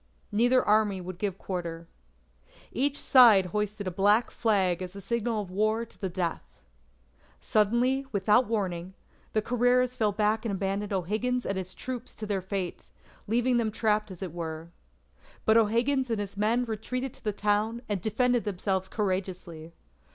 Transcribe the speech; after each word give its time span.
Neither 0.31 0.65
Army 0.65 0.99
would 0.99 1.19
give 1.19 1.37
quarter. 1.37 1.87
Each 2.71 2.99
side 2.99 3.45
hoisted 3.53 3.85
a 3.85 3.91
black 3.91 4.31
flag 4.31 4.81
as 4.81 4.95
a 4.95 4.99
signal 4.99 5.43
of 5.43 5.51
war 5.51 5.85
to 5.85 6.01
the 6.01 6.09
death. 6.09 6.63
Suddenly, 7.39 8.07
without 8.11 8.47
warning, 8.47 8.95
the 9.33 9.43
Carreras 9.43 9.95
fell 9.95 10.11
back 10.11 10.43
and 10.43 10.51
abandoned 10.53 10.91
O'Higgins 10.91 11.45
and 11.45 11.55
his 11.55 11.75
troop 11.75 12.05
to 12.05 12.25
their 12.25 12.41
fate, 12.41 12.89
leaving 13.27 13.57
them 13.57 13.69
trapped 13.69 14.09
as 14.09 14.23
it 14.23 14.33
were. 14.33 14.71
But 15.45 15.55
O'Higgins 15.55 16.09
and 16.09 16.19
his 16.19 16.35
men 16.35 16.65
retreated 16.65 17.11
into 17.11 17.21
the 17.21 17.31
town 17.31 17.83
and 17.87 18.01
defended 18.01 18.43
themselves 18.43 18.87
courageously. 18.89 19.71